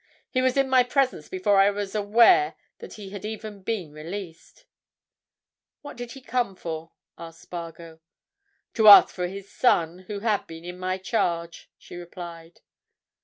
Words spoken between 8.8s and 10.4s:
ask for his son—who